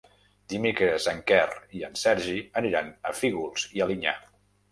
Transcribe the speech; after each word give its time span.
Dimecres 0.53 1.03
en 1.11 1.19
Quer 1.31 1.43
i 1.79 1.83
en 1.89 1.99
Sergi 2.03 2.35
aniran 2.63 2.91
a 3.09 3.13
Fígols 3.19 3.67
i 3.77 3.85
Alinyà. 3.87 4.15